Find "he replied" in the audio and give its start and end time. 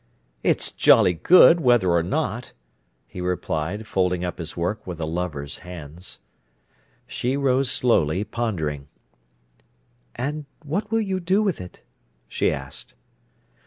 3.05-3.85